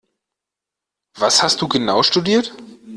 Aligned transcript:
Was 1.13 1.43
hast 1.43 1.61
du 1.61 1.67
genau 1.67 2.01
studiert? 2.01 2.55